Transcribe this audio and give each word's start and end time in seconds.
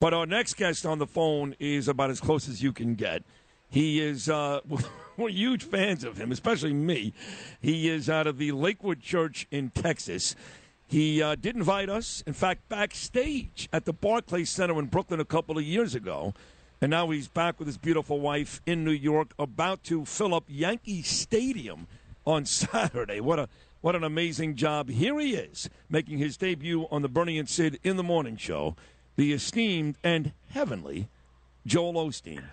But 0.00 0.14
our 0.14 0.26
next 0.26 0.54
guest 0.54 0.86
on 0.86 0.98
the 0.98 1.08
phone 1.08 1.56
is 1.58 1.88
about 1.88 2.10
as 2.10 2.20
close 2.20 2.48
as 2.48 2.62
you 2.62 2.72
can 2.72 2.94
get. 2.94 3.24
He 3.68 4.00
is, 4.00 4.28
uh, 4.28 4.60
we're 5.16 5.30
huge 5.30 5.64
fans 5.64 6.04
of 6.04 6.16
him, 6.16 6.30
especially 6.30 6.72
me. 6.72 7.12
He 7.60 7.88
is 7.88 8.08
out 8.08 8.28
of 8.28 8.38
the 8.38 8.52
Lakewood 8.52 9.00
Church 9.00 9.48
in 9.50 9.70
Texas. 9.70 10.36
He 10.86 11.20
uh, 11.20 11.34
did 11.34 11.56
invite 11.56 11.88
us, 11.88 12.22
in 12.28 12.32
fact, 12.32 12.68
backstage 12.68 13.68
at 13.72 13.86
the 13.86 13.92
Barclays 13.92 14.50
Center 14.50 14.78
in 14.78 14.86
Brooklyn 14.86 15.18
a 15.18 15.24
couple 15.24 15.58
of 15.58 15.64
years 15.64 15.96
ago. 15.96 16.32
And 16.80 16.90
now 16.90 17.10
he's 17.10 17.26
back 17.26 17.58
with 17.58 17.66
his 17.66 17.76
beautiful 17.76 18.20
wife 18.20 18.62
in 18.66 18.84
New 18.84 18.92
York, 18.92 19.34
about 19.36 19.82
to 19.84 20.04
fill 20.04 20.32
up 20.32 20.44
Yankee 20.46 21.02
Stadium 21.02 21.88
on 22.24 22.44
Saturday. 22.46 23.20
What 23.20 23.40
a 23.40 23.48
what 23.80 23.94
an 23.94 24.02
amazing 24.02 24.56
job! 24.56 24.88
Here 24.88 25.18
he 25.20 25.34
is, 25.34 25.70
making 25.88 26.18
his 26.18 26.36
debut 26.36 26.88
on 26.90 27.02
the 27.02 27.08
Bernie 27.08 27.38
and 27.38 27.48
Sid 27.48 27.78
in 27.84 27.96
the 27.96 28.02
Morning 28.02 28.36
Show. 28.36 28.74
The 29.18 29.32
esteemed 29.32 29.96
and 30.04 30.30
heavenly 30.50 31.08
Joel 31.66 31.94
Osteen. 31.94 32.44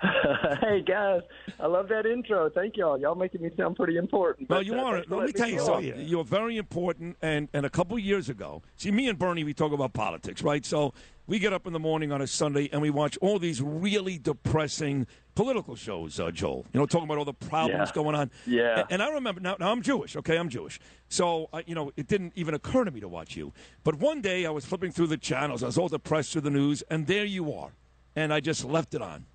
hey 0.60 0.82
guys, 0.82 1.22
I 1.58 1.66
love 1.66 1.88
that 1.88 2.06
intro. 2.06 2.50
Thank 2.50 2.76
y'all. 2.76 2.98
Y'all 2.98 3.14
making 3.14 3.42
me 3.42 3.50
sound 3.56 3.76
pretty 3.76 3.96
important. 3.96 4.48
Well, 4.48 4.62
you 4.62 4.74
uh, 4.74 4.84
are. 4.84 5.02
for 5.04 5.16
Let 5.16 5.26
me 5.26 5.32
tell 5.32 5.48
you 5.48 5.60
something. 5.60 5.94
You're 6.00 6.24
very 6.24 6.56
important. 6.56 7.16
And, 7.22 7.48
and 7.52 7.64
a 7.64 7.70
couple 7.70 7.98
years 7.98 8.28
ago, 8.28 8.62
see, 8.76 8.90
me 8.90 9.08
and 9.08 9.18
Bernie, 9.18 9.44
we 9.44 9.54
talk 9.54 9.72
about 9.72 9.92
politics, 9.92 10.42
right? 10.42 10.64
So 10.66 10.92
we 11.26 11.38
get 11.38 11.52
up 11.52 11.66
in 11.66 11.72
the 11.72 11.78
morning 11.78 12.12
on 12.12 12.20
a 12.20 12.26
Sunday 12.26 12.68
and 12.72 12.82
we 12.82 12.90
watch 12.90 13.16
all 13.20 13.38
these 13.38 13.62
really 13.62 14.18
depressing 14.18 15.06
political 15.34 15.76
shows, 15.76 16.20
uh, 16.20 16.30
Joel. 16.30 16.66
You 16.72 16.80
know, 16.80 16.86
talking 16.86 17.06
about 17.06 17.18
all 17.18 17.24
the 17.24 17.32
problems 17.32 17.88
Yeah. 17.88 17.94
going 17.94 18.14
on. 18.14 18.30
Yeah. 18.46 18.80
And, 18.80 18.86
and 18.92 19.02
I 19.02 19.08
remember, 19.10 19.40
now, 19.40 19.56
now 19.58 19.72
I'm 19.72 19.82
Jewish, 19.82 20.16
okay? 20.16 20.36
I'm 20.36 20.48
Jewish. 20.48 20.78
So, 21.08 21.48
uh, 21.52 21.62
you 21.66 21.74
know, 21.74 21.90
it 21.96 22.06
didn't 22.06 22.32
even 22.36 22.54
occur 22.54 22.84
to 22.84 22.90
me 22.90 23.00
to 23.00 23.08
watch 23.08 23.36
you. 23.36 23.52
But 23.82 23.96
one 23.96 24.20
day 24.20 24.44
I 24.46 24.50
was 24.50 24.64
flipping 24.64 24.92
through 24.92 25.08
the 25.08 25.16
channels. 25.18 25.62
I 25.62 25.66
was 25.66 25.78
all 25.78 25.88
depressed 25.88 26.32
through 26.32 26.42
the 26.42 26.50
news, 26.50 26.82
and 26.90 27.06
there 27.06 27.24
you 27.24 27.52
are. 27.52 27.70
And 28.14 28.32
I 28.32 28.40
just 28.40 28.64
left 28.64 28.94
it 28.94 29.02
on. 29.02 29.26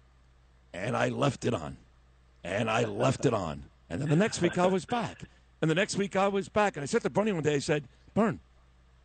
And 0.74 0.96
I 0.96 1.10
left 1.10 1.46
it 1.46 1.54
on. 1.54 1.78
And 2.44 2.70
I 2.70 2.86
left 2.86 3.26
it 3.26 3.34
on. 3.34 3.64
And 3.90 4.02
then 4.02 4.10
the 4.10 4.16
next 4.16 4.42
week 4.42 4.58
I 4.58 4.68
was 4.68 4.86
back. 4.86 5.24
And 5.62 5.70
the 5.70 5.76
next 5.76 5.98
week 5.98 6.16
I 6.16 6.28
was 6.28 6.50
back. 6.50 6.76
And 6.76 6.84
I 6.84 6.86
said 6.86 7.02
to 7.04 7.10
Bernie 7.10 7.32
one 7.32 7.44
day, 7.44 7.56
I 7.56 7.60
said, 7.60 7.86
Bern, 8.14 8.40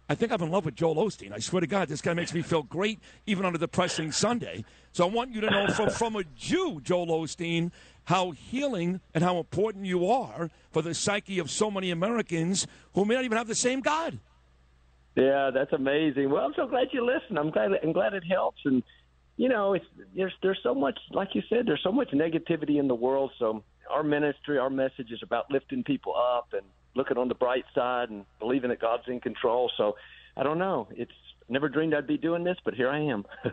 I 0.08 0.14
think 0.14 0.30
I'm 0.30 0.40
in 0.42 0.50
love 0.50 0.64
with 0.64 0.76
Joel 0.76 0.96
Osteen. 0.96 1.32
I 1.32 1.40
swear 1.40 1.60
to 1.60 1.66
God, 1.66 1.88
this 1.88 2.00
guy 2.00 2.14
makes 2.14 2.32
me 2.32 2.40
feel 2.40 2.62
great 2.62 3.00
even 3.26 3.44
on 3.44 3.54
a 3.54 3.58
depressing 3.58 4.12
Sunday. 4.12 4.64
So 4.92 5.06
I 5.06 5.10
want 5.10 5.32
you 5.32 5.40
to 5.40 5.50
know 5.50 5.66
from, 5.68 5.90
from 5.90 6.16
a 6.16 6.22
Jew, 6.36 6.80
Joel 6.82 7.08
Osteen, 7.08 7.72
how 8.04 8.30
healing 8.30 9.00
and 9.12 9.24
how 9.24 9.38
important 9.38 9.84
you 9.84 10.08
are 10.08 10.48
for 10.70 10.80
the 10.80 10.94
psyche 10.94 11.40
of 11.40 11.50
so 11.50 11.70
many 11.70 11.90
Americans 11.90 12.66
who 12.94 13.04
may 13.04 13.16
not 13.16 13.24
even 13.24 13.36
have 13.36 13.48
the 13.48 13.56
same 13.56 13.80
God. 13.80 14.20
Yeah, 15.16 15.50
that's 15.52 15.72
amazing. 15.72 16.30
Well, 16.30 16.44
I'm 16.44 16.54
so 16.54 16.66
glad 16.66 16.88
you 16.92 17.04
listen. 17.04 17.38
I'm 17.38 17.50
glad. 17.50 17.72
I'm 17.82 17.92
glad 17.92 18.12
it 18.12 18.22
helps. 18.30 18.60
And 18.64 18.82
you 19.36 19.48
know, 19.48 19.74
it's 19.74 19.84
there's 20.14 20.32
there's 20.42 20.58
so 20.62 20.74
much, 20.74 20.98
like 21.10 21.34
you 21.34 21.42
said, 21.48 21.66
there's 21.66 21.82
so 21.82 21.92
much 21.92 22.10
negativity 22.10 22.78
in 22.78 22.88
the 22.88 22.94
world. 22.94 23.32
So 23.38 23.62
our 23.90 24.02
ministry, 24.02 24.58
our 24.58 24.70
message 24.70 25.10
is 25.10 25.22
about 25.22 25.50
lifting 25.50 25.84
people 25.84 26.14
up 26.16 26.48
and 26.52 26.62
looking 26.94 27.18
on 27.18 27.28
the 27.28 27.34
bright 27.34 27.64
side 27.74 28.08
and 28.10 28.24
believing 28.38 28.70
that 28.70 28.80
God's 28.80 29.04
in 29.08 29.20
control. 29.20 29.70
So 29.76 29.96
I 30.36 30.42
don't 30.42 30.58
know. 30.58 30.88
It's 30.90 31.12
never 31.48 31.68
dreamed 31.68 31.94
I'd 31.94 32.06
be 32.06 32.16
doing 32.16 32.44
this, 32.44 32.56
but 32.64 32.74
here 32.74 32.88
I 32.88 33.00
am. 33.00 33.24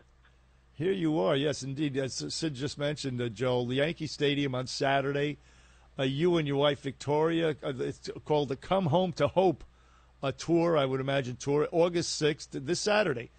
Here 0.76 0.92
you 0.92 1.20
are, 1.20 1.36
yes, 1.36 1.62
indeed. 1.62 1.96
As 1.98 2.16
Sid 2.30 2.56
just 2.56 2.80
mentioned, 2.80 3.22
uh, 3.22 3.30
Joel, 3.30 3.68
the 3.68 3.76
Yankee 3.76 4.08
Stadium 4.08 4.56
on 4.56 4.66
Saturday. 4.66 5.38
Uh, 6.00 6.04
you 6.04 6.38
and 6.38 6.48
your 6.48 6.58
wife 6.58 6.80
Victoria, 6.82 7.56
uh, 7.64 7.74
it's 7.78 8.10
called 8.26 8.50
the 8.50 8.56
Come 8.56 8.88
Home 8.88 9.12
to 9.14 9.28
Hope 9.28 9.64
uh, 10.24 10.32
tour. 10.32 10.76
I 10.76 10.86
would 10.86 11.00
imagine 11.00 11.36
tour 11.36 11.68
August 11.72 12.16
sixth, 12.16 12.50
this 12.54 12.80
Saturday. 12.80 13.30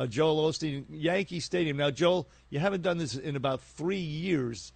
Uh, 0.00 0.06
Joel 0.06 0.50
Osteen, 0.50 0.86
Yankee 0.88 1.40
Stadium. 1.40 1.76
Now, 1.76 1.90
Joel, 1.90 2.26
you 2.48 2.58
haven't 2.58 2.80
done 2.80 2.96
this 2.96 3.14
in 3.14 3.36
about 3.36 3.60
three 3.60 3.98
years, 3.98 4.72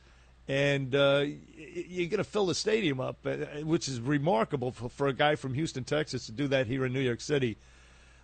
and 0.49 0.95
uh, 0.95 1.25
you're 1.57 2.11
going 2.11 2.19
to 2.19 2.25
fill 2.25 2.45
the 2.45 2.55
stadium 2.55 3.01
up, 3.01 3.17
uh, 3.25 3.37
which 3.63 3.89
is 3.89 4.03
remarkable 4.03 4.71
for, 4.71 4.91
for 4.91 5.09
a 5.09 5.15
guy 5.15 5.37
from 5.37 5.55
Houston, 5.55 5.83
Texas, 5.83 6.27
to 6.27 6.33
do 6.33 6.47
that 6.49 6.67
here 6.67 6.85
in 6.85 6.93
New 6.93 7.01
York 7.01 7.23
City. 7.23 7.57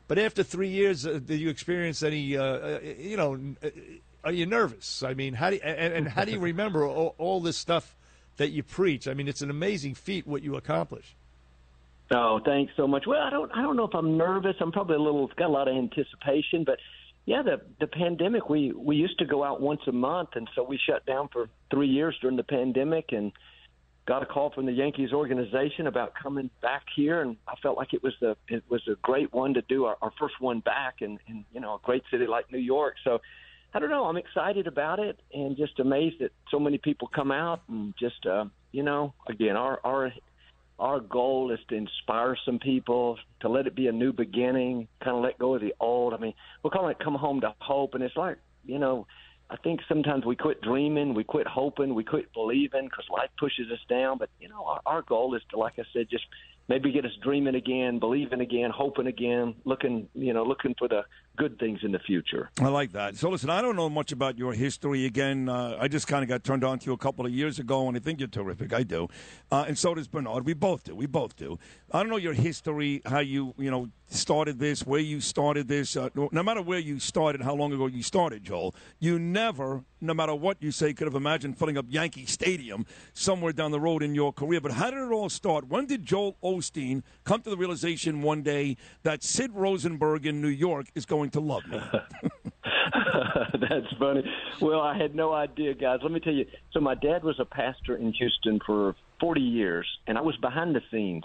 But 0.08 0.18
after 0.18 0.42
three 0.42 0.68
years, 0.68 1.06
uh, 1.06 1.20
did 1.24 1.40
you 1.40 1.48
experience 1.48 2.02
any? 2.02 2.36
Uh, 2.36 2.42
uh, 2.42 2.80
you 2.98 3.16
know, 3.16 3.54
are 4.22 4.32
you 4.32 4.44
nervous? 4.44 5.02
I 5.02 5.14
mean, 5.14 5.32
how 5.32 5.48
do 5.48 5.56
you, 5.56 5.62
and, 5.62 5.94
and 5.94 6.06
how 6.06 6.26
do 6.26 6.32
you 6.32 6.38
remember 6.50 6.84
all, 6.84 7.14
all 7.16 7.40
this 7.40 7.56
stuff 7.56 7.96
that 8.36 8.50
you 8.50 8.62
preach? 8.62 9.08
I 9.08 9.14
mean, 9.14 9.26
it's 9.26 9.40
an 9.40 9.48
amazing 9.48 9.94
feat 9.94 10.26
what 10.26 10.42
you 10.42 10.54
accomplish. 10.54 11.16
Oh, 12.12 12.40
thanks 12.44 12.72
so 12.76 12.88
much. 12.88 13.04
Well, 13.06 13.20
I 13.20 13.30
don't 13.30 13.50
I 13.54 13.62
don't 13.62 13.76
know 13.76 13.84
if 13.84 13.94
I'm 13.94 14.16
nervous. 14.16 14.56
I'm 14.60 14.72
probably 14.72 14.96
a 14.96 15.00
little 15.00 15.28
got 15.36 15.46
a 15.46 15.52
lot 15.52 15.68
of 15.68 15.76
anticipation, 15.76 16.64
but 16.64 16.78
yeah, 17.24 17.42
the 17.42 17.60
the 17.78 17.86
pandemic 17.86 18.48
we 18.48 18.72
we 18.72 18.96
used 18.96 19.18
to 19.20 19.26
go 19.26 19.44
out 19.44 19.60
once 19.60 19.82
a 19.86 19.92
month 19.92 20.30
and 20.34 20.48
so 20.56 20.64
we 20.64 20.78
shut 20.88 21.06
down 21.06 21.28
for 21.32 21.48
3 21.70 21.86
years 21.86 22.16
during 22.20 22.36
the 22.36 22.42
pandemic 22.42 23.12
and 23.12 23.30
got 24.06 24.24
a 24.24 24.26
call 24.26 24.50
from 24.50 24.66
the 24.66 24.72
Yankees 24.72 25.12
organization 25.12 25.86
about 25.86 26.12
coming 26.20 26.50
back 26.62 26.82
here 26.96 27.20
and 27.20 27.36
I 27.46 27.54
felt 27.62 27.76
like 27.76 27.94
it 27.94 28.02
was 28.02 28.14
the 28.20 28.36
it 28.48 28.64
was 28.68 28.82
a 28.88 28.96
great 29.02 29.32
one 29.32 29.54
to 29.54 29.62
do 29.62 29.84
our, 29.84 29.96
our 30.02 30.12
first 30.18 30.34
one 30.40 30.58
back 30.60 30.96
in, 31.02 31.18
in 31.28 31.44
you 31.52 31.60
know 31.60 31.74
a 31.74 31.78
great 31.84 32.02
city 32.10 32.26
like 32.26 32.50
New 32.50 32.58
York. 32.58 32.96
So 33.04 33.20
I 33.72 33.78
don't 33.78 33.90
know, 33.90 34.06
I'm 34.06 34.16
excited 34.16 34.66
about 34.66 34.98
it 34.98 35.20
and 35.32 35.56
just 35.56 35.78
amazed 35.78 36.16
that 36.18 36.32
so 36.50 36.58
many 36.58 36.78
people 36.78 37.08
come 37.14 37.30
out 37.30 37.62
and 37.68 37.94
just 38.00 38.26
uh 38.26 38.46
you 38.72 38.82
know, 38.82 39.14
again, 39.28 39.56
our 39.56 39.80
our 39.84 40.12
our 40.80 40.98
goal 40.98 41.52
is 41.52 41.60
to 41.68 41.74
inspire 41.76 42.36
some 42.44 42.58
people 42.58 43.18
to 43.40 43.48
let 43.48 43.66
it 43.66 43.74
be 43.74 43.86
a 43.86 43.92
new 43.92 44.12
beginning, 44.12 44.88
kind 45.04 45.16
of 45.16 45.22
let 45.22 45.38
go 45.38 45.54
of 45.54 45.60
the 45.60 45.74
old. 45.78 46.14
I 46.14 46.16
mean, 46.16 46.34
we're 46.62 46.70
calling 46.70 46.90
it 46.92 46.98
"Come 46.98 47.14
Home 47.14 47.40
to 47.42 47.54
Hope," 47.58 47.94
and 47.94 48.02
it's 48.02 48.16
like, 48.16 48.38
you 48.64 48.78
know, 48.78 49.06
I 49.50 49.56
think 49.56 49.80
sometimes 49.88 50.24
we 50.24 50.36
quit 50.36 50.62
dreaming, 50.62 51.12
we 51.12 51.24
quit 51.24 51.46
hoping, 51.46 51.94
we 51.94 52.04
quit 52.04 52.32
believing 52.32 52.84
because 52.84 53.04
life 53.10 53.30
pushes 53.38 53.70
us 53.70 53.80
down. 53.88 54.16
But 54.16 54.30
you 54.40 54.48
know, 54.48 54.64
our, 54.64 54.80
our 54.86 55.02
goal 55.02 55.34
is 55.34 55.42
to, 55.50 55.58
like 55.58 55.74
I 55.78 55.82
said, 55.92 56.08
just 56.10 56.24
maybe 56.68 56.92
get 56.92 57.04
us 57.04 57.12
dreaming 57.22 57.56
again, 57.56 57.98
believing 57.98 58.40
again, 58.40 58.70
hoping 58.74 59.08
again, 59.08 59.56
looking, 59.64 60.08
you 60.14 60.32
know, 60.32 60.44
looking 60.44 60.74
for 60.78 60.88
the 60.88 61.02
good 61.40 61.58
things 61.58 61.80
in 61.82 61.90
the 61.90 61.98
future. 61.98 62.50
I 62.60 62.68
like 62.68 62.92
that. 62.92 63.16
So 63.16 63.30
listen, 63.30 63.48
I 63.48 63.62
don't 63.62 63.74
know 63.74 63.88
much 63.88 64.12
about 64.12 64.36
your 64.36 64.52
history. 64.52 65.06
Again, 65.06 65.48
uh, 65.48 65.78
I 65.80 65.88
just 65.88 66.06
kind 66.06 66.22
of 66.22 66.28
got 66.28 66.44
turned 66.44 66.64
on 66.64 66.78
to 66.80 66.86
you 66.86 66.92
a 66.92 66.98
couple 66.98 67.24
of 67.24 67.32
years 67.32 67.58
ago, 67.58 67.88
and 67.88 67.96
I 67.96 68.00
think 68.00 68.20
you're 68.20 68.28
terrific. 68.28 68.74
I 68.74 68.82
do, 68.82 69.08
uh, 69.50 69.64
and 69.66 69.78
so 69.78 69.94
does 69.94 70.06
Bernard. 70.06 70.44
We 70.44 70.52
both 70.52 70.84
do. 70.84 70.94
We 70.94 71.06
both 71.06 71.36
do. 71.36 71.58
I 71.92 72.00
don't 72.02 72.10
know 72.10 72.18
your 72.18 72.34
history, 72.34 73.00
how 73.06 73.20
you 73.20 73.54
you 73.56 73.70
know 73.70 73.88
started 74.10 74.58
this, 74.58 74.84
where 74.84 75.00
you 75.00 75.20
started 75.20 75.68
this. 75.68 75.96
Uh, 75.96 76.10
no 76.14 76.42
matter 76.42 76.60
where 76.60 76.78
you 76.78 76.98
started, 76.98 77.40
how 77.42 77.54
long 77.54 77.72
ago 77.72 77.86
you 77.86 78.02
started, 78.02 78.44
Joel, 78.44 78.74
you 78.98 79.18
never, 79.18 79.84
no 80.00 80.12
matter 80.12 80.34
what 80.34 80.58
you 80.60 80.72
say, 80.72 80.92
could 80.92 81.06
have 81.06 81.14
imagined 81.14 81.56
filling 81.58 81.78
up 81.78 81.86
Yankee 81.88 82.26
Stadium 82.26 82.84
somewhere 83.14 83.52
down 83.52 83.70
the 83.70 83.80
road 83.80 84.02
in 84.02 84.14
your 84.14 84.32
career. 84.32 84.60
But 84.60 84.72
how 84.72 84.90
did 84.90 84.98
it 84.98 85.12
all 85.12 85.28
start? 85.28 85.68
When 85.68 85.86
did 85.86 86.04
Joel 86.04 86.36
Osteen 86.42 87.02
come 87.24 87.40
to 87.42 87.50
the 87.50 87.56
realization 87.56 88.20
one 88.22 88.42
day 88.42 88.76
that 89.04 89.22
Sid 89.22 89.52
Rosenberg 89.54 90.26
in 90.26 90.42
New 90.42 90.48
York 90.48 90.86
is 90.94 91.06
going 91.06 91.29
to 91.32 91.40
love 91.40 91.62
me? 91.68 91.80
That's 93.60 93.86
funny. 93.98 94.22
Well, 94.60 94.80
I 94.80 94.96
had 94.96 95.14
no 95.14 95.32
idea, 95.32 95.74
guys. 95.74 96.00
Let 96.02 96.12
me 96.12 96.20
tell 96.20 96.32
you. 96.32 96.46
So, 96.72 96.80
my 96.80 96.94
dad 96.94 97.24
was 97.24 97.38
a 97.38 97.44
pastor 97.44 97.96
in 97.96 98.12
Houston 98.12 98.60
for 98.64 98.94
40 99.20 99.40
years, 99.40 99.86
and 100.06 100.18
I 100.18 100.20
was 100.20 100.36
behind 100.36 100.74
the 100.74 100.82
scenes. 100.90 101.24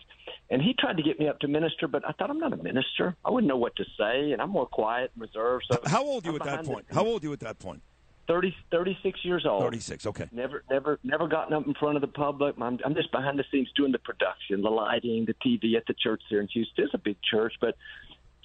And 0.49 0.61
he 0.61 0.75
tried 0.77 0.97
to 0.97 1.03
get 1.03 1.19
me 1.19 1.27
up 1.27 1.39
to 1.39 1.47
minister, 1.47 1.87
but 1.87 2.07
I 2.07 2.11
thought 2.11 2.29
I'm 2.29 2.39
not 2.39 2.53
a 2.53 2.57
minister. 2.57 3.15
I 3.25 3.31
wouldn't 3.31 3.47
know 3.47 3.57
what 3.57 3.75
to 3.77 3.85
say, 3.97 4.31
and 4.31 4.41
I'm 4.41 4.49
more 4.49 4.67
quiet 4.67 5.11
and 5.13 5.21
reserved. 5.21 5.65
So, 5.71 5.79
How 5.85 6.03
old 6.03 6.25
are 6.25 6.31
you 6.31 6.35
I'm 6.35 6.41
at 6.41 6.57
that 6.57 6.65
point? 6.65 6.85
How 6.91 7.05
old 7.05 7.23
are 7.23 7.27
you 7.27 7.33
at 7.33 7.39
that 7.41 7.59
point? 7.59 7.81
30, 8.27 8.55
36 8.71 9.19
years 9.23 9.45
old. 9.47 9.61
36, 9.61 10.05
okay. 10.07 10.27
Never, 10.31 10.63
never, 10.69 10.99
never 11.03 11.27
gotten 11.27 11.53
up 11.53 11.67
in 11.67 11.73
front 11.75 11.95
of 11.95 12.01
the 12.01 12.07
public. 12.07 12.55
I'm, 12.59 12.79
I'm 12.83 12.95
just 12.95 13.11
behind 13.11 13.37
the 13.37 13.43
scenes 13.51 13.69
doing 13.75 13.91
the 13.91 13.99
production, 13.99 14.61
the 14.61 14.69
lighting, 14.69 15.25
the 15.25 15.35
TV 15.45 15.75
at 15.77 15.85
the 15.87 15.93
church 15.93 16.21
there 16.29 16.41
in 16.41 16.47
Houston. 16.47 16.85
It's 16.85 16.93
a 16.93 16.99
big 16.99 17.17
church, 17.29 17.53
but 17.61 17.75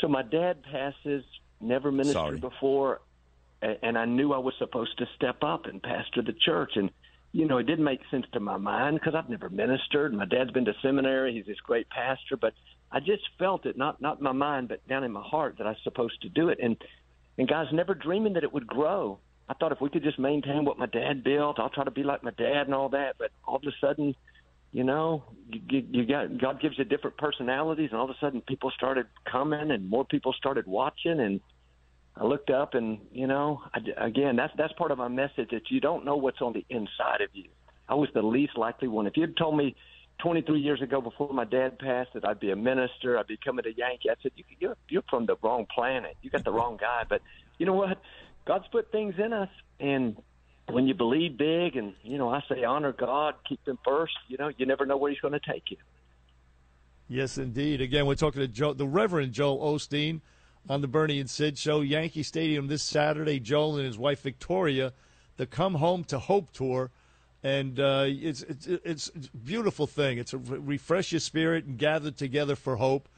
so 0.00 0.08
my 0.08 0.22
dad 0.22 0.62
passes, 0.62 1.24
never 1.60 1.92
ministered 1.92 2.14
Sorry. 2.14 2.38
before, 2.38 3.00
and 3.62 3.98
I 3.98 4.04
knew 4.04 4.32
I 4.32 4.38
was 4.38 4.54
supposed 4.58 4.96
to 4.98 5.06
step 5.16 5.42
up 5.42 5.66
and 5.66 5.82
pastor 5.82 6.22
the 6.22 6.32
church. 6.32 6.72
And 6.76 6.90
you 7.32 7.46
know, 7.46 7.58
it 7.58 7.66
didn't 7.66 7.84
make 7.84 8.00
sense 8.10 8.26
to 8.32 8.40
my 8.40 8.56
mind 8.56 8.98
because 8.98 9.14
I've 9.14 9.28
never 9.28 9.48
ministered. 9.48 10.12
My 10.12 10.24
dad's 10.24 10.50
been 10.50 10.64
to 10.64 10.74
seminary; 10.82 11.34
he's 11.34 11.46
this 11.46 11.60
great 11.60 11.88
pastor, 11.88 12.36
but 12.36 12.54
I 12.90 13.00
just 13.00 13.22
felt 13.38 13.66
it, 13.66 13.76
not 13.76 14.00
not 14.00 14.18
in 14.18 14.24
my 14.24 14.32
mind, 14.32 14.68
but 14.68 14.86
down 14.88 15.04
in 15.04 15.12
my 15.12 15.22
heart, 15.22 15.56
that 15.58 15.66
I 15.66 15.70
was 15.70 15.78
supposed 15.84 16.20
to 16.22 16.28
do 16.28 16.48
it. 16.48 16.58
And 16.60 16.76
and 17.38 17.48
guys, 17.48 17.66
never 17.72 17.94
dreaming 17.94 18.34
that 18.34 18.44
it 18.44 18.52
would 18.52 18.66
grow. 18.66 19.18
I 19.48 19.54
thought 19.54 19.72
if 19.72 19.80
we 19.80 19.90
could 19.90 20.02
just 20.02 20.18
maintain 20.18 20.64
what 20.64 20.78
my 20.78 20.86
dad 20.86 21.24
built, 21.24 21.58
I'll 21.58 21.70
try 21.70 21.84
to 21.84 21.90
be 21.90 22.04
like 22.04 22.22
my 22.22 22.30
dad 22.30 22.66
and 22.66 22.74
all 22.74 22.90
that. 22.90 23.16
But 23.18 23.30
all 23.44 23.56
of 23.56 23.62
a 23.64 23.72
sudden, 23.80 24.14
you 24.72 24.84
know, 24.84 25.24
you, 25.50 25.84
you 25.90 26.06
got 26.06 26.38
God 26.38 26.60
gives 26.60 26.78
you 26.78 26.84
different 26.84 27.16
personalities, 27.16 27.88
and 27.90 27.98
all 27.98 28.04
of 28.04 28.10
a 28.10 28.18
sudden, 28.20 28.40
people 28.40 28.70
started 28.70 29.06
coming, 29.30 29.70
and 29.70 29.88
more 29.88 30.04
people 30.04 30.32
started 30.32 30.66
watching, 30.66 31.18
and 31.18 31.40
I 32.16 32.24
looked 32.24 32.50
up, 32.50 32.74
and 32.74 32.98
you 33.12 33.26
know, 33.26 33.62
I, 33.74 34.06
again, 34.06 34.36
that's 34.36 34.52
that's 34.56 34.72
part 34.74 34.90
of 34.90 34.98
my 34.98 35.08
message 35.08 35.50
that 35.50 35.70
you 35.70 35.80
don't 35.80 36.04
know 36.04 36.16
what's 36.16 36.40
on 36.40 36.52
the 36.52 36.64
inside 36.68 37.20
of 37.20 37.30
you. 37.32 37.48
I 37.88 37.94
was 37.94 38.08
the 38.14 38.22
least 38.22 38.56
likely 38.56 38.86
one. 38.86 39.08
If 39.08 39.16
you'd 39.16 39.36
told 39.36 39.56
me 39.56 39.74
23 40.20 40.60
years 40.60 40.80
ago, 40.80 41.00
before 41.00 41.32
my 41.32 41.44
dad 41.44 41.78
passed, 41.78 42.10
that 42.14 42.24
I'd 42.24 42.38
be 42.38 42.50
a 42.50 42.56
minister, 42.56 43.18
I'd 43.18 43.26
be 43.26 43.38
coming 43.44 43.64
a 43.66 43.70
Yankee, 43.70 44.10
I 44.10 44.14
said, 44.22 44.32
you, 44.36 44.44
you're 44.60 44.76
you're 44.88 45.04
from 45.10 45.26
the 45.26 45.36
wrong 45.42 45.66
planet. 45.74 46.16
You 46.22 46.30
got 46.30 46.44
the 46.44 46.52
wrong 46.52 46.76
guy. 46.80 47.04
But 47.08 47.22
you 47.58 47.66
know 47.66 47.74
what? 47.74 48.00
God's 48.46 48.66
put 48.70 48.92
things 48.92 49.14
in 49.18 49.32
us, 49.32 49.48
and 49.80 50.16
when 50.72 50.86
you 50.86 50.94
believe 50.94 51.36
big, 51.36 51.76
and 51.76 51.94
you 52.02 52.18
know, 52.18 52.30
I 52.30 52.42
say 52.48 52.64
honor 52.64 52.92
God, 52.92 53.34
keep 53.48 53.66
Him 53.66 53.78
first. 53.84 54.14
You 54.28 54.36
know, 54.38 54.50
you 54.56 54.66
never 54.66 54.86
know 54.86 54.96
where 54.96 55.10
He's 55.10 55.20
going 55.20 55.38
to 55.38 55.40
take 55.40 55.70
you. 55.70 55.76
Yes, 57.08 57.38
indeed. 57.38 57.80
Again, 57.80 58.06
we're 58.06 58.14
talking 58.14 58.40
to 58.40 58.48
Joe, 58.48 58.72
the 58.72 58.86
Reverend 58.86 59.32
Joel 59.32 59.58
Osteen 59.58 60.20
on 60.68 60.80
the 60.80 60.88
Bernie 60.88 61.18
and 61.18 61.28
Sid 61.28 61.58
show, 61.58 61.80
Yankee 61.80 62.22
Stadium 62.22 62.68
this 62.68 62.82
Saturday. 62.82 63.40
Joel 63.40 63.76
and 63.76 63.86
his 63.86 63.98
wife 63.98 64.22
Victoria, 64.22 64.92
the 65.36 65.46
Come 65.46 65.74
Home 65.74 66.04
to 66.04 66.18
Hope 66.18 66.52
tour, 66.52 66.90
and 67.42 67.80
uh, 67.80 68.04
it's, 68.06 68.42
it's 68.42 68.66
it's 68.66 69.08
a 69.08 69.36
beautiful 69.36 69.86
thing. 69.86 70.18
It's 70.18 70.34
a 70.34 70.38
refresh 70.38 71.12
your 71.12 71.20
spirit 71.20 71.64
and 71.64 71.78
gather 71.78 72.10
together 72.10 72.54
for 72.54 72.76
hope. 72.76 73.08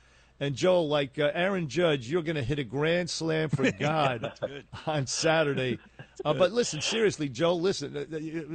And 0.42 0.56
Joel, 0.56 0.88
like 0.88 1.20
uh, 1.20 1.30
Aaron 1.34 1.68
Judge, 1.68 2.10
you're 2.10 2.24
going 2.24 2.34
to 2.34 2.42
hit 2.42 2.58
a 2.58 2.64
grand 2.64 3.08
slam 3.08 3.48
for 3.48 3.70
God 3.78 4.32
on 4.86 5.06
Saturday. 5.06 5.78
Uh, 6.24 6.32
but 6.32 6.52
listen, 6.52 6.80
seriously, 6.80 7.28
Joel, 7.28 7.60
listen. 7.60 7.96
Uh, 7.96 8.04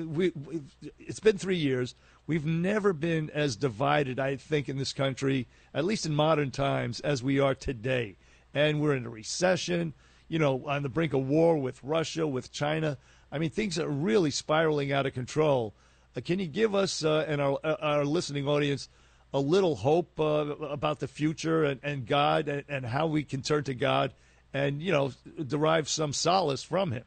we, 0.06 0.30
we, 0.30 0.62
it's 1.00 1.20
been 1.20 1.38
three 1.38 1.58
years. 1.58 1.96
We've 2.26 2.46
never 2.46 2.94
been 2.94 3.30
as 3.32 3.58
divided, 3.58 4.20
I 4.20 4.38
think, 4.38 4.70
in 4.70 4.78
this 4.78 4.94
country, 4.94 5.48
at 5.74 5.84
least 5.84 6.06
in 6.06 6.16
modern 6.16 6.52
times, 6.52 7.02
as 7.02 7.24
we 7.24 7.42
are 7.42 7.56
today. 7.56 8.16
And 8.54 8.80
we're 8.80 8.96
in 8.96 9.06
a 9.06 9.10
recession, 9.10 9.94
you 10.30 10.40
know, 10.40 10.66
on 10.66 10.82
the 10.82 10.88
brink 10.88 11.14
of 11.14 11.28
war 11.28 11.58
with 11.58 11.84
Russia, 11.84 12.26
with 12.26 12.54
China. 12.54 12.98
I 13.34 13.38
mean, 13.38 13.50
things 13.50 13.78
are 13.78 13.90
really 13.90 14.32
spiraling 14.32 14.94
out 14.94 15.06
of 15.06 15.14
control. 15.14 15.74
Uh, 16.16 16.22
can 16.22 16.40
you 16.40 16.48
give 16.48 16.74
us 16.74 17.04
uh, 17.04 17.26
and 17.28 17.42
our, 17.42 17.60
uh, 17.66 17.76
our 17.82 18.06
listening 18.06 18.48
audience– 18.48 18.88
a 19.34 19.40
little 19.40 19.76
hope 19.76 20.20
uh, 20.20 20.24
about 20.24 21.00
the 21.00 21.08
future 21.08 21.64
and, 21.64 21.80
and 21.84 22.06
God 22.06 22.48
and, 22.48 22.64
and, 22.70 22.86
how 22.86 23.08
we 23.08 23.24
can 23.24 23.42
turn 23.42 23.64
to 23.66 23.74
God 23.74 24.14
and, 24.54 24.82
you 24.82 24.92
know, 24.92 25.12
derive 25.46 25.90
some 25.90 26.14
solace 26.14 26.64
from 26.64 26.92
Him. 26.92 27.04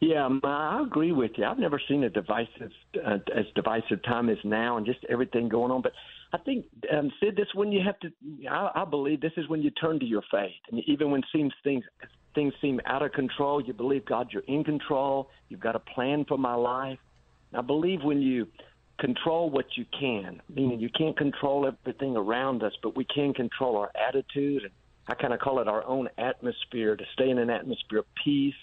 Yeah, 0.00 0.28
I 0.44 0.82
agree 0.84 1.12
with 1.12 1.32
you. 1.36 1.44
I've 1.44 1.58
never 1.58 1.80
seen 1.88 2.04
a 2.04 2.10
divisive, 2.10 2.70
uh, 3.04 3.18
as 3.34 3.46
divisive 3.54 4.02
time 4.02 4.28
as 4.28 4.36
now 4.44 4.76
and 4.76 4.84
just 4.84 4.98
everything 5.08 5.48
going 5.48 5.70
on. 5.70 5.80
But 5.80 5.92
I 6.32 6.38
think, 6.38 6.66
um, 6.92 7.10
Sid, 7.20 7.36
this 7.36 7.46
when 7.54 7.72
you 7.72 7.80
have 7.84 7.98
to, 8.00 8.10
I, 8.50 8.82
I 8.82 8.84
believe 8.84 9.20
this 9.20 9.32
is 9.36 9.48
when 9.48 9.62
you 9.62 9.70
turn 9.70 9.98
to 10.00 10.06
your 10.06 10.22
faith. 10.30 10.50
And 10.70 10.82
even 10.86 11.10
when 11.10 11.22
seems 11.32 11.52
things, 11.64 11.84
things 12.34 12.52
seem 12.60 12.80
out 12.84 13.02
of 13.02 13.12
control, 13.12 13.62
you 13.62 13.72
believe, 13.72 14.04
God, 14.04 14.28
you're 14.32 14.42
in 14.42 14.64
control. 14.64 15.30
You've 15.48 15.60
got 15.60 15.76
a 15.76 15.80
plan 15.80 16.24
for 16.26 16.36
my 16.36 16.54
life. 16.54 16.98
I 17.54 17.62
believe 17.62 18.02
when 18.02 18.20
you 18.20 18.48
control 18.98 19.50
what 19.50 19.66
you 19.76 19.84
can, 19.98 20.40
meaning 20.54 20.80
you 20.80 20.88
can't 20.88 21.16
control 21.16 21.66
everything 21.66 22.16
around 22.16 22.62
us, 22.62 22.72
but 22.82 22.96
we 22.96 23.04
can 23.04 23.34
control 23.34 23.76
our 23.76 23.90
attitude. 24.08 24.62
And 24.62 24.72
I 25.06 25.14
kind 25.14 25.34
of 25.34 25.40
call 25.40 25.60
it 25.60 25.68
our 25.68 25.84
own 25.84 26.08
atmosphere 26.18 26.96
to 26.96 27.04
stay 27.12 27.30
in 27.30 27.38
an 27.38 27.50
atmosphere 27.50 28.00
of 28.00 28.06
peace, 28.24 28.54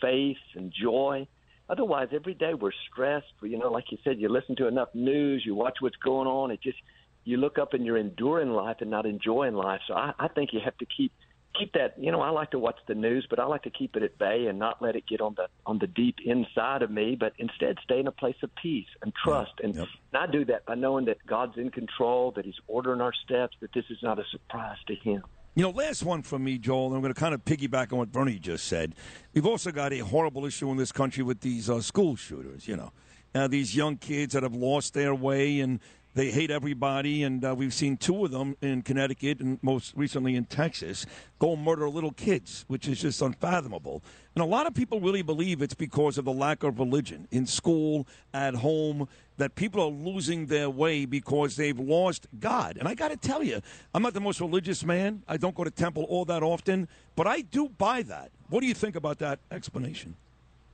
faith, 0.00 0.36
and 0.54 0.72
joy. 0.72 1.26
Otherwise, 1.70 2.08
every 2.12 2.34
day 2.34 2.54
we're 2.54 2.72
stressed. 2.90 3.26
You 3.42 3.58
know, 3.58 3.70
like 3.70 3.90
you 3.90 3.98
said, 4.04 4.18
you 4.18 4.28
listen 4.28 4.56
to 4.56 4.68
enough 4.68 4.88
news, 4.94 5.42
you 5.44 5.54
watch 5.54 5.78
what's 5.80 5.96
going 5.96 6.26
on. 6.26 6.50
It 6.50 6.60
just 6.62 6.78
you 7.24 7.36
look 7.36 7.58
up 7.58 7.74
and 7.74 7.84
you're 7.84 7.98
enduring 7.98 8.50
life 8.50 8.78
and 8.80 8.90
not 8.90 9.04
enjoying 9.04 9.54
life. 9.54 9.80
So 9.86 9.94
I, 9.94 10.12
I 10.18 10.28
think 10.28 10.52
you 10.52 10.60
have 10.64 10.76
to 10.78 10.86
keep 10.86 11.12
keep 11.58 11.72
that 11.72 11.94
you 11.98 12.12
know 12.12 12.20
i 12.20 12.30
like 12.30 12.50
to 12.50 12.58
watch 12.58 12.78
the 12.86 12.94
news 12.94 13.26
but 13.28 13.38
i 13.38 13.44
like 13.44 13.62
to 13.62 13.70
keep 13.70 13.96
it 13.96 14.02
at 14.02 14.16
bay 14.18 14.46
and 14.46 14.58
not 14.58 14.80
let 14.80 14.96
it 14.96 15.04
get 15.08 15.20
on 15.20 15.34
the 15.36 15.46
on 15.66 15.78
the 15.78 15.86
deep 15.86 16.16
inside 16.24 16.82
of 16.82 16.90
me 16.90 17.16
but 17.18 17.32
instead 17.38 17.76
stay 17.82 18.00
in 18.00 18.06
a 18.06 18.12
place 18.12 18.36
of 18.42 18.50
peace 18.56 18.86
and 19.02 19.12
trust 19.22 19.52
and, 19.62 19.74
yep. 19.74 19.86
and 20.12 20.22
i 20.22 20.30
do 20.30 20.44
that 20.44 20.64
by 20.66 20.74
knowing 20.74 21.04
that 21.04 21.18
god's 21.26 21.56
in 21.56 21.70
control 21.70 22.32
that 22.34 22.44
he's 22.44 22.58
ordering 22.66 23.00
our 23.00 23.12
steps 23.24 23.56
that 23.60 23.72
this 23.74 23.84
is 23.90 23.98
not 24.02 24.18
a 24.18 24.24
surprise 24.30 24.78
to 24.86 24.94
him 24.94 25.22
you 25.54 25.64
know, 25.64 25.70
last 25.70 26.04
one 26.04 26.22
from 26.22 26.44
me, 26.44 26.56
Joel, 26.56 26.86
and 26.86 26.94
I'm 26.94 27.00
going 27.00 27.12
to 27.12 27.18
kind 27.18 27.34
of 27.34 27.44
piggyback 27.44 27.90
on 27.92 27.98
what 27.98 28.12
Bernie 28.12 28.38
just 28.38 28.68
said. 28.68 28.94
We've 29.34 29.44
also 29.44 29.72
got 29.72 29.92
a 29.92 29.98
horrible 29.98 30.46
issue 30.46 30.70
in 30.70 30.76
this 30.76 30.92
country 30.92 31.24
with 31.24 31.40
these 31.40 31.68
uh, 31.68 31.80
school 31.80 32.14
shooters, 32.14 32.68
you 32.68 32.76
know. 32.76 32.92
Uh, 33.34 33.48
these 33.48 33.74
young 33.74 33.96
kids 33.96 34.34
that 34.34 34.44
have 34.44 34.54
lost 34.54 34.94
their 34.94 35.16
way 35.16 35.58
and 35.58 35.80
they 36.18 36.32
hate 36.32 36.50
everybody, 36.50 37.22
and 37.22 37.44
uh, 37.44 37.54
we've 37.56 37.72
seen 37.72 37.96
two 37.96 38.24
of 38.24 38.32
them 38.32 38.56
in 38.60 38.82
Connecticut 38.82 39.38
and 39.38 39.56
most 39.62 39.92
recently 39.94 40.34
in 40.34 40.46
Texas 40.46 41.06
go 41.38 41.54
murder 41.54 41.88
little 41.88 42.10
kids, 42.10 42.64
which 42.66 42.88
is 42.88 43.00
just 43.00 43.22
unfathomable. 43.22 44.02
And 44.34 44.42
a 44.42 44.46
lot 44.46 44.66
of 44.66 44.74
people 44.74 45.00
really 45.00 45.22
believe 45.22 45.62
it's 45.62 45.74
because 45.74 46.18
of 46.18 46.24
the 46.24 46.32
lack 46.32 46.64
of 46.64 46.80
religion 46.80 47.28
in 47.30 47.46
school, 47.46 48.08
at 48.34 48.56
home, 48.56 49.08
that 49.36 49.54
people 49.54 49.80
are 49.80 49.92
losing 49.92 50.46
their 50.46 50.68
way 50.68 51.04
because 51.04 51.54
they've 51.54 51.78
lost 51.78 52.26
God. 52.40 52.78
And 52.78 52.88
I 52.88 52.94
got 52.94 53.12
to 53.12 53.16
tell 53.16 53.44
you, 53.44 53.60
I'm 53.94 54.02
not 54.02 54.12
the 54.12 54.20
most 54.20 54.40
religious 54.40 54.84
man. 54.84 55.22
I 55.28 55.36
don't 55.36 55.54
go 55.54 55.62
to 55.62 55.70
temple 55.70 56.02
all 56.08 56.24
that 56.24 56.42
often, 56.42 56.88
but 57.14 57.28
I 57.28 57.42
do 57.42 57.68
buy 57.68 58.02
that. 58.02 58.32
What 58.48 58.58
do 58.58 58.66
you 58.66 58.74
think 58.74 58.96
about 58.96 59.20
that 59.20 59.38
explanation? 59.52 60.16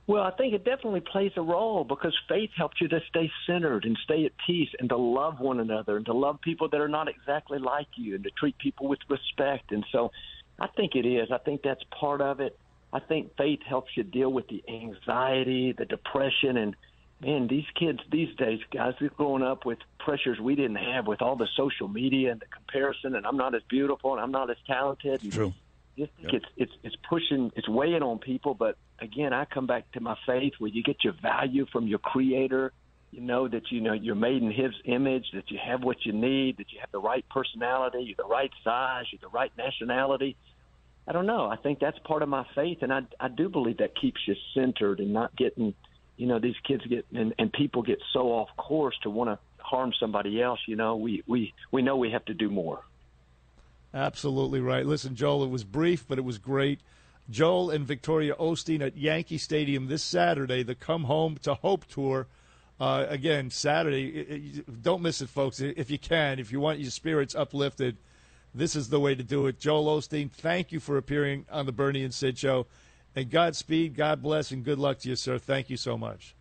Well, 0.07 0.21
I 0.21 0.31
think 0.31 0.53
it 0.53 0.63
definitely 0.63 1.01
plays 1.01 1.31
a 1.35 1.41
role 1.41 1.83
because 1.83 2.15
faith 2.29 2.51
helps 2.55 2.79
you 2.79 2.87
to 2.89 2.99
stay 3.09 3.31
centered 3.47 3.85
and 3.85 3.97
stay 4.03 4.25
at 4.25 4.33
peace 4.45 4.69
and 4.79 4.87
to 4.89 4.97
love 4.97 5.39
one 5.39 5.59
another 5.59 5.97
and 5.97 6.05
to 6.05 6.13
love 6.13 6.39
people 6.41 6.69
that 6.69 6.79
are 6.79 6.87
not 6.87 7.07
exactly 7.07 7.57
like 7.57 7.87
you 7.95 8.15
and 8.15 8.23
to 8.23 8.29
treat 8.29 8.55
people 8.59 8.87
with 8.87 8.99
respect. 9.09 9.71
And 9.71 9.83
so 9.91 10.11
I 10.59 10.67
think 10.67 10.95
it 10.95 11.07
is. 11.07 11.29
I 11.31 11.39
think 11.39 11.63
that's 11.63 11.81
part 11.99 12.21
of 12.21 12.39
it. 12.39 12.57
I 12.93 12.99
think 12.99 13.35
faith 13.35 13.61
helps 13.67 13.97
you 13.97 14.03
deal 14.03 14.31
with 14.31 14.47
the 14.47 14.63
anxiety, 14.69 15.73
the 15.75 15.85
depression, 15.85 16.55
and 16.55 16.75
man, 17.19 17.47
these 17.47 17.65
kids 17.77 17.99
these 18.11 18.33
days, 18.35 18.59
guys, 18.71 18.93
they're 18.99 19.09
growing 19.09 19.41
up 19.41 19.65
with 19.65 19.79
pressures 19.97 20.39
we 20.39 20.55
didn't 20.55 20.75
have 20.75 21.07
with 21.07 21.23
all 21.23 21.35
the 21.35 21.47
social 21.57 21.87
media 21.87 22.31
and 22.31 22.39
the 22.39 22.45
comparison. 22.45 23.15
And 23.15 23.25
I'm 23.25 23.37
not 23.37 23.55
as 23.55 23.63
beautiful 23.69 24.13
and 24.13 24.21
I'm 24.21 24.31
not 24.31 24.51
as 24.51 24.57
talented. 24.67 25.23
And 25.23 25.31
True 25.31 25.53
just 25.97 26.11
think 26.15 26.33
yep. 26.33 26.41
it's 26.41 26.45
it's 26.57 26.71
it's 26.83 26.95
pushing 27.07 27.51
it's 27.55 27.69
weighing 27.69 28.03
on 28.03 28.19
people 28.19 28.53
but 28.53 28.77
again 28.99 29.33
i 29.33 29.45
come 29.45 29.67
back 29.67 29.89
to 29.91 29.99
my 29.99 30.15
faith 30.25 30.53
where 30.59 30.69
you 30.69 30.83
get 30.83 31.03
your 31.03 31.13
value 31.21 31.65
from 31.71 31.87
your 31.87 31.99
creator 31.99 32.71
you 33.11 33.21
know 33.21 33.47
that 33.47 33.71
you 33.71 33.81
know 33.81 33.93
you're 33.93 34.15
made 34.15 34.41
in 34.41 34.51
his 34.51 34.71
image 34.85 35.25
that 35.33 35.49
you 35.49 35.59
have 35.63 35.83
what 35.83 36.05
you 36.05 36.13
need 36.13 36.57
that 36.57 36.71
you 36.71 36.79
have 36.79 36.91
the 36.91 36.99
right 36.99 37.25
personality 37.29 37.99
you're 38.01 38.15
the 38.17 38.29
right 38.29 38.51
size 38.63 39.05
you're 39.11 39.19
the 39.21 39.35
right 39.35 39.51
nationality 39.57 40.35
i 41.07 41.11
don't 41.11 41.25
know 41.25 41.47
i 41.47 41.55
think 41.55 41.79
that's 41.79 41.99
part 41.99 42.21
of 42.21 42.29
my 42.29 42.45
faith 42.55 42.79
and 42.81 42.93
i 42.93 43.01
i 43.19 43.27
do 43.27 43.49
believe 43.49 43.77
that 43.77 43.99
keeps 43.99 44.19
you 44.27 44.35
centered 44.53 44.99
and 44.99 45.13
not 45.13 45.35
getting 45.35 45.73
you 46.17 46.27
know 46.27 46.39
these 46.39 46.55
kids 46.65 46.85
get 46.87 47.05
and, 47.13 47.33
and 47.37 47.51
people 47.51 47.81
get 47.81 47.99
so 48.13 48.31
off 48.31 48.49
course 48.57 48.95
to 49.03 49.09
want 49.09 49.29
to 49.29 49.37
harm 49.57 49.91
somebody 49.99 50.41
else 50.41 50.59
you 50.67 50.75
know 50.75 50.95
we 50.95 51.23
we 51.27 51.53
we 51.71 51.81
know 51.81 51.97
we 51.97 52.11
have 52.11 52.23
to 52.25 52.33
do 52.33 52.49
more 52.49 52.81
Absolutely 53.95 54.59
right. 54.59 54.85
Listen, 54.85 55.15
Joel, 55.15 55.45
it 55.45 55.49
was 55.49 55.63
brief, 55.63 56.05
but 56.05 56.17
it 56.17 56.25
was 56.25 56.37
great. 56.37 56.81
Joel 57.29 57.71
and 57.71 57.85
Victoria 57.85 58.35
Osteen 58.35 58.81
at 58.81 58.97
Yankee 58.97 59.37
Stadium 59.37 59.87
this 59.87 60.03
Saturday, 60.03 60.63
the 60.63 60.75
Come 60.75 61.05
Home 61.05 61.37
to 61.43 61.55
Hope 61.55 61.85
Tour. 61.85 62.27
Uh, 62.79 63.05
again, 63.07 63.49
Saturday. 63.49 64.63
Don't 64.81 65.01
miss 65.01 65.21
it, 65.21 65.29
folks. 65.29 65.59
If 65.59 65.89
you 65.89 65.97
can, 65.97 66.39
if 66.39 66.51
you 66.51 66.59
want 66.59 66.79
your 66.79 66.91
spirits 66.91 67.33
uplifted, 67.33 67.97
this 68.53 68.75
is 68.75 68.89
the 68.89 68.99
way 68.99 69.15
to 69.15 69.23
do 69.23 69.47
it. 69.47 69.59
Joel 69.59 69.97
Osteen, 69.97 70.31
thank 70.31 70.71
you 70.71 70.79
for 70.79 70.97
appearing 70.97 71.45
on 71.51 71.65
the 71.65 71.71
Bernie 71.71 72.03
and 72.03 72.13
Sid 72.13 72.37
Show. 72.37 72.67
And 73.15 73.31
Godspeed, 73.31 73.95
God 73.95 74.21
bless, 74.21 74.51
and 74.51 74.63
good 74.63 74.77
luck 74.77 74.99
to 74.99 75.09
you, 75.09 75.15
sir. 75.15 75.37
Thank 75.37 75.69
you 75.69 75.77
so 75.77 75.97
much. 75.97 76.34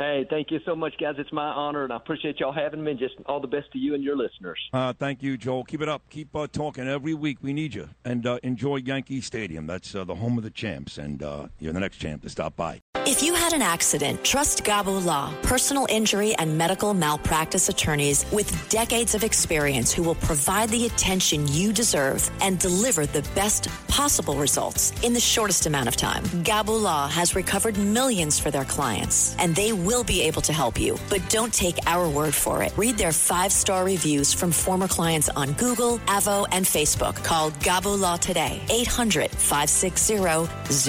Hey, 0.00 0.26
thank 0.30 0.50
you 0.50 0.60
so 0.64 0.74
much, 0.74 0.94
guys. 0.98 1.16
It's 1.18 1.30
my 1.30 1.44
honor, 1.44 1.84
and 1.84 1.92
I 1.92 1.96
appreciate 1.96 2.40
y'all 2.40 2.54
having 2.54 2.82
me. 2.82 2.92
And 2.92 2.98
just 2.98 3.16
all 3.26 3.38
the 3.38 3.46
best 3.46 3.70
to 3.72 3.78
you 3.78 3.94
and 3.94 4.02
your 4.02 4.16
listeners. 4.16 4.58
Uh, 4.72 4.94
thank 4.94 5.22
you, 5.22 5.36
Joel. 5.36 5.62
Keep 5.64 5.82
it 5.82 5.90
up. 5.90 6.00
Keep 6.08 6.34
uh, 6.34 6.46
talking 6.46 6.88
every 6.88 7.12
week. 7.12 7.36
We 7.42 7.52
need 7.52 7.74
you. 7.74 7.90
And 8.02 8.26
uh, 8.26 8.38
enjoy 8.42 8.76
Yankee 8.76 9.20
Stadium. 9.20 9.66
That's 9.66 9.94
uh, 9.94 10.04
the 10.04 10.14
home 10.14 10.38
of 10.38 10.44
the 10.44 10.50
champs, 10.50 10.96
and 10.96 11.22
uh, 11.22 11.48
you're 11.58 11.74
the 11.74 11.80
next 11.80 11.98
champ 11.98 12.22
to 12.22 12.30
stop 12.30 12.56
by. 12.56 12.80
If 13.06 13.22
you 13.22 13.34
had 13.34 13.52
an 13.52 13.60
accident, 13.60 14.24
trust 14.24 14.62
Gabo 14.64 15.04
Law, 15.04 15.34
personal 15.42 15.86
injury 15.90 16.34
and 16.38 16.56
medical 16.56 16.94
malpractice 16.94 17.68
attorneys 17.68 18.24
with 18.32 18.68
decades 18.70 19.14
of 19.14 19.24
experience 19.24 19.92
who 19.92 20.02
will 20.02 20.14
provide 20.16 20.68
the 20.70 20.86
attention 20.86 21.46
you 21.48 21.72
deserve 21.72 22.30
and 22.40 22.58
deliver 22.58 23.06
the 23.06 23.22
best 23.34 23.68
possible 23.88 24.36
results 24.36 24.92
in 25.02 25.12
the 25.12 25.20
shortest 25.20 25.66
amount 25.66 25.88
of 25.88 25.96
time. 25.96 26.22
Gabo 26.44 26.80
Law 26.80 27.08
has 27.08 27.34
recovered 27.34 27.76
millions 27.76 28.38
for 28.38 28.50
their 28.50 28.64
clients, 28.64 29.36
and 29.38 29.56
they 29.56 29.72
will 29.90 30.04
be 30.04 30.22
able 30.22 30.42
to 30.42 30.52
help 30.52 30.78
you. 30.78 30.96
But 31.08 31.28
don't 31.28 31.52
take 31.52 31.76
our 31.86 32.08
word 32.08 32.34
for 32.34 32.62
it. 32.62 32.72
Read 32.76 32.96
their 32.96 33.10
five 33.12 33.50
star 33.50 33.84
reviews 33.84 34.32
from 34.32 34.52
former 34.52 34.86
clients 34.86 35.28
on 35.30 35.52
Google, 35.64 35.98
Avvo, 36.16 36.46
and 36.52 36.64
Facebook. 36.64 37.16
Call 37.24 37.50
Gabo 37.66 37.98
Law 37.98 38.16
today, 38.16 38.62
800 38.70 39.30
560 39.30 40.18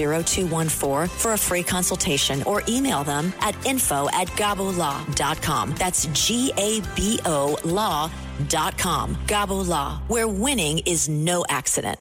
0214 0.05 1.07
for 1.17 1.33
a 1.33 1.37
free 1.37 1.63
consultation 1.63 2.43
or 2.43 2.61
email 2.69 3.03
them 3.03 3.33
at 3.41 3.55
info 3.65 4.07
at 4.13 4.27
gabolaw.com. 4.41 5.75
That's 5.79 6.05
G 6.13 6.53
A 6.57 6.81
B 6.95 7.19
O 7.25 7.57
law.com. 7.63 9.15
Gabo 9.25 9.67
Law, 9.67 9.99
where 10.09 10.27
winning 10.27 10.79
is 10.85 11.09
no 11.09 11.43
accident. 11.49 11.89